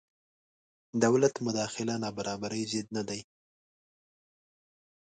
[1.03, 3.21] دولت مداخله نابرابرۍ ضد نه دی.